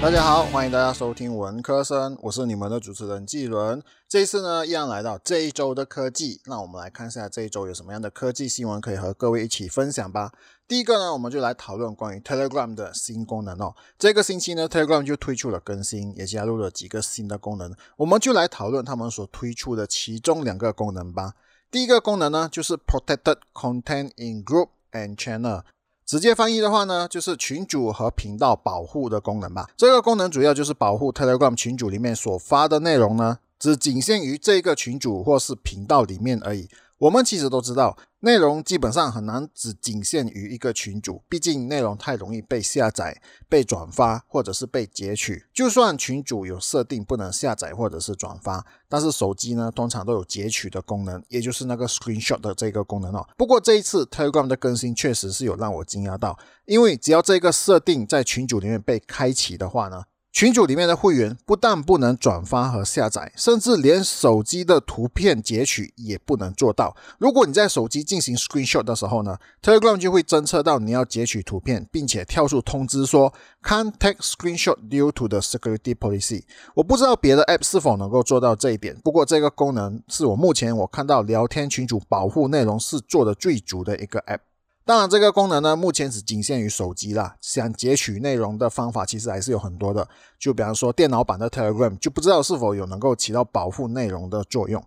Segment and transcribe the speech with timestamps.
[0.00, 3.82] 大家好，欢迎大家收听文科生，我是你们的主持人季伦。
[4.08, 10.32] 这一次呢，依然来到这一周的科技，那我们来看一下这一周有什么样的科技新闻可以和各位一起分享吧。
[10.66, 13.74] 第一个呢，我们就来讨论关于 Telegram 的新功能哦。
[13.98, 21.34] 这个星期呢，Telegram 就推出了更新，也加入了几个新的功能，我们就来讨论他们所推出的其中两个功能吧。
[21.70, 25.62] 第一个功能呢，就是 Protected Content in Group and Channel。
[26.10, 29.70] 直接翻译的话呢，就是群主和频道保护的功能吧。
[29.76, 36.68] 这个功能主要就是保护 Telegram 群组里面所发的内容呢，只仅限于这个群主或是频道里面而已。
[36.98, 45.46] 我们其实都知道，内容基本上很难只仅限于一个群组，毕竟内容太容易被下载、被转发或者是被截取。
[45.54, 53.26] 就算群主有设定不能下载或者是转发，但是手机呢通常都有截取的功能，也就是那个 screenshot 的这个功能哦。
[53.38, 60.04] 不过这一次 Telegram 的更新确实是有让我惊讶到，因为只要这个设定在群组里面被开启的话呢。
[60.32, 66.96] 群组里面的会员不但不能转发和下载，甚至连手机的图片截取也不能做到。
[67.18, 76.44] 如果你在手机进行 screenshot 的时候呢，Telegram 就会侦测到你要截取图片，并且跳出通知说 can't take screenshot due to the security policy。
[76.74, 84.49] 我不知道别的 app 是否能够做到这一点，不过这个功能是我目前我看到聊天群组保护内容是做的最足的一个 app。
[84.84, 87.36] 当然，这个功能呢，目前只仅限于手机啦。
[87.40, 90.08] 想截取内容的方法其实还是有很多的。
[90.38, 94.82] 就比方说，电脑版的 Telegram 就不知道是否有能够起到保护内容的作用。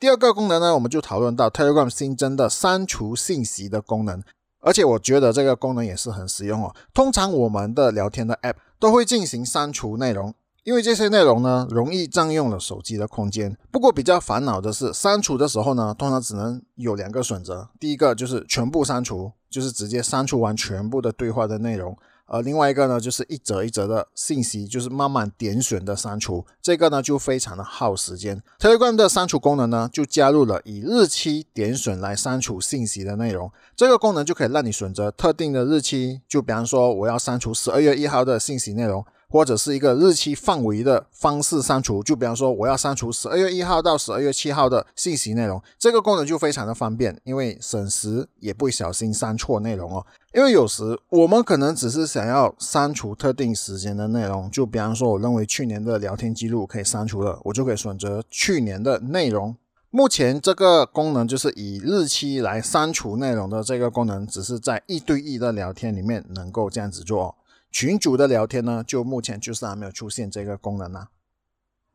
[0.00, 4.22] 第二个功能呢，我们就讨论到 Telegram 新增的删除信息的功能，
[4.60, 6.74] 而且我觉得这个功能也是很实用哦。
[6.94, 10.34] 通常我们的聊天的 App 都会进行删除内容。
[10.64, 13.54] 因为这些内容呢，容易占用了手机的空间。
[13.70, 17.68] 不过比较烦恼的是，删除的时候呢，通常只能有两个选择。
[17.78, 21.92] 第一个就是全部删除，就是直接删除完全部的对话的内容；
[22.24, 26.46] 而另外一个呢，就是一则一则的信息，就是慢慢点选的删除。
[26.62, 28.42] 这个呢，就非常的耗时间。
[28.58, 33.52] Telegram 的删除功能呢，就加入了以日期点选来删除信息的内容。
[33.76, 39.04] 这个功能就可以让你选择特定的日期，就比方说我要删除十二月一号的信息内容。
[39.34, 50.06] 或者是一个日期范围的方式删除，就比方说我要删除十二月一号到十二月七号的信息内容，这个功能就非常的方便，因为省时也不小心删错内容哦。
[50.32, 59.56] 因为有时我们可能只是想要删除特定时间的内容，就比方说我认为去年的聊天记录可以删除了，我就可以选择去年的内容。
[59.90, 67.34] 目前这个功能就是以日期来删除内容的这个功能，只是在一对一的聊天里面能够这样子做。
[67.74, 71.08] 群主的聊天呢，就目前就是还没有出现这个功能呢。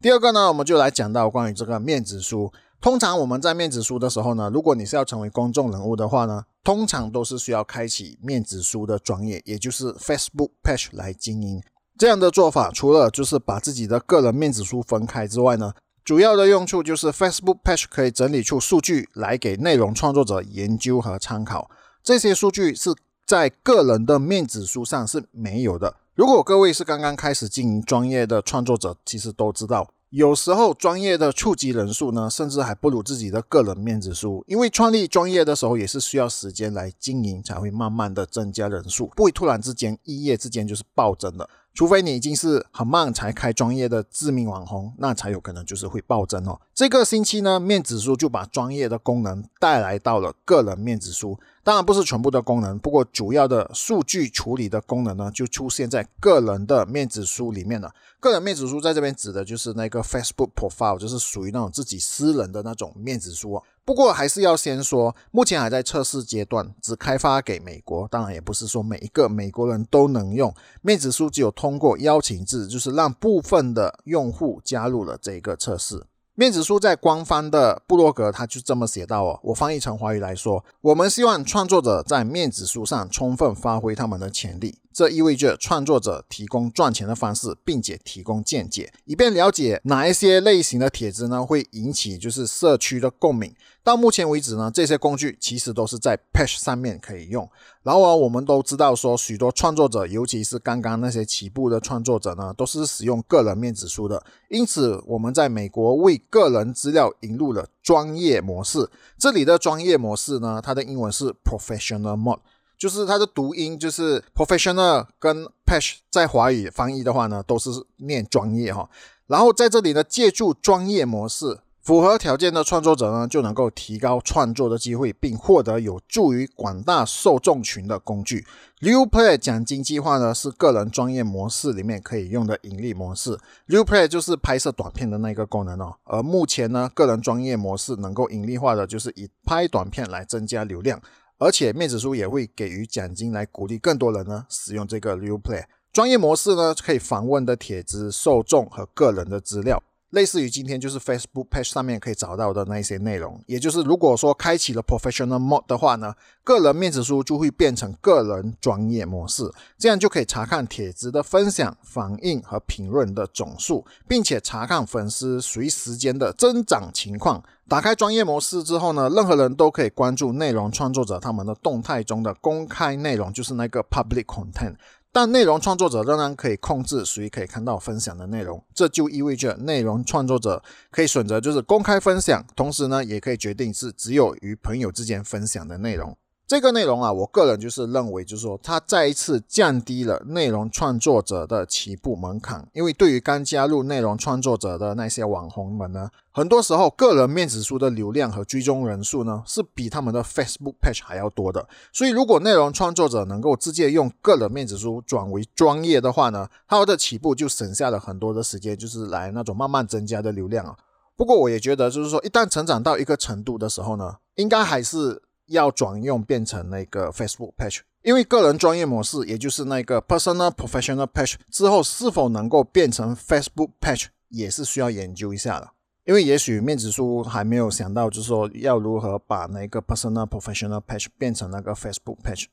[0.02, 2.52] 第二个呢，我们就来讲到关于这个面子书。
[2.82, 11.64] 通常我们在面子书的时候呢，如果你是要成为公众人物的话呢，通常都是需要开启面子书的专业，也就是 Facebook Page 来经营。
[11.98, 15.74] 这样的做法，除了就是把自己的个人面子书分开之外呢，
[16.04, 21.72] 主要的用处就是 Facebook Page 可以整理出数据来给内容创作者研究和参考。
[22.04, 22.94] 这些数据是。
[23.30, 25.98] 在个人的面子书上是没有的。
[26.16, 34.44] 如果各位是刚刚开始经营专业的创作者，其实都知道，有时候专业的触及人数呢，甚至还不如自己的个人面子书。
[34.48, 41.48] 因为创立专业的时候也是需要时间来经营，才会慢慢的增加人数，不会突然之间一夜之间就是暴增的。
[41.80, 46.60] 除非你已经是很慢才开专业的知名网红，那才有可能就是会暴增哦。
[46.74, 51.40] 这个星期呢，面子书就把专业的功能带来到了个人面子书。
[51.64, 57.94] 当然不是全部的功能，不过主要的数据处理的功能呢，就出现在个人的面子书里面了。
[58.20, 63.64] 个人面子书在这边指的就是那个 Facebook profile，就是属于那种自己私人的那种面子书哦。
[63.90, 68.08] 不过还是要先说，目前还在测试阶段，只开发给美国。
[68.10, 76.06] 当然也不是说每一个美国人都能用面子书，只有通过邀请制，就是让部分的用户加入了这个测试。
[76.36, 84.78] 面子书在官方的部落格，他就这么写到哦，我翻译成华语来说，我们希望创作者在面子书上充分发挥他们的潜力。
[85.00, 93.56] 这意味着创作者提供赚钱的方式，并且提供见解，以便了解哪一些类型的帖子呢会引起就是社区的共鸣。
[93.82, 97.50] 到目前为止呢，这些工具其实都是在 Page 上面可以用。
[97.82, 104.22] 然后啊，我们都知道说，许多创作者，尤其是刚刚那些起步的创作者呢，都是使用个人面子书的。
[104.50, 108.90] 因此，我们在美国为个人资料引入了专业模式。
[109.18, 112.42] 这里的专业模式呢，它的英文是 Professional Mode。
[112.80, 118.90] 就是它的读音，就是 professional 跟 patch 在华语翻译的话呢，都是念专业哈。
[119.28, 128.46] 然后在这里呢，借助专业模式符合条件的创作者呢，就能够提高创作的机会，并获得有助于广大受众群的工具。
[128.80, 133.38] New Play 奖金计划呢，是个人专业模式里面可以用的盈利模式。
[133.66, 135.96] New Play 就是拍摄短片的那个功能哦。
[136.06, 141.02] 而目前呢，个人专业模式能够盈利化的，就是以拍短片来增加流量，
[141.40, 149.82] 而且面子书也会给予奖金来鼓励更多人呢使用这个 New Play 专业模式呢，可以访问的帖子受众和个人的资料。
[150.12, 156.14] 类似于今天就是 Facebook page 上面可以找到的那些内容，也就是如果说开启了 Professional Mode 的话呢，
[156.44, 167.44] 个人面子书就会变成个人专业模式，这样就可以查看帖子的分享、反应和评论的总数，并且查看粉丝随时间的增长情况。
[167.68, 174.74] 打开专业模式之后呢，任何人都可以关注内容创作者他们的动态中的公开内容，就是那个 Public Content。
[175.12, 186.16] 但内容创作者仍然可以控制谁可以看到分享的内容，这就意味着内容创作者可以选择就是公开分享，同时呢，也可以决定是只有与朋友之间分享的内容。
[186.50, 192.68] 这个内容啊，我个人就是认为，就是说，它再一次降低了内容创作者的起步门槛。
[192.74, 201.68] 因为对于刚加入内容创作者的那些网红们呢，很多时候个人面子书的流量和追踪人数呢，是比他们的 Facebook page 还要多的。
[201.94, 210.76] 所以，如果内容创作者能够直接用个人面子书转为专业的话呢，他的起步就省下了很多的时间，就是来那种慢慢增加的流量啊。
[211.16, 215.22] 不过，我也觉得，就是说，一旦成长到一个程度的时候呢，应该还是。
[215.50, 225.70] 要转用变成那个 Facebook Page，因为个人专业模式，也就是那个 Personal Professional Page 之后是否能够变成 Facebook Page，也是需要研究一下的。
[226.06, 232.46] 因为也许面子书还没有想到，就是说要如何把那个 Personal Professional Page 变成那个 Facebook Page。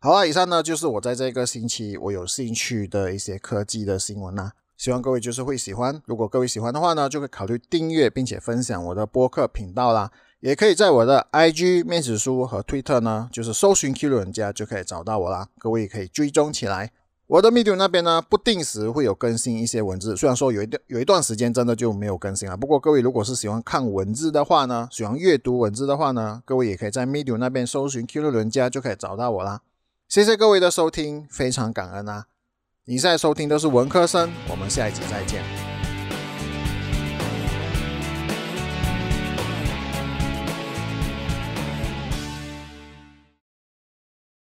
[0.00, 6.02] 好了，以上呢就是我在这个星期我有兴趣的一些科技的新闻啦，希望各位就是会喜欢。
[6.06, 10.10] 如果各位喜欢的话呢，就会考虑订阅并且分享我的播客频道啦。
[10.40, 15.48] 也可以在我的 IG 面子书和 Twitter 呢，就是搜寻 Q 人家就可以找到我啦。
[15.58, 16.90] 各位也可以追踪起来。
[17.26, 22.56] 我的 Medium 那边呢，不定时会有更新一些文字，虽然说有一段有一段时间真的就没有更新了。
[22.56, 29.60] 不过各位如果是喜欢看文字的话呢，喜欢阅读文字的话呢，各位也可以在 Medium 那边搜寻 Q 人家就可以找到我啦。
[30.08, 32.24] 谢谢各位的收听，非常感恩啊！
[32.86, 35.69] 你现在收听的是文科生，我们下一集再见。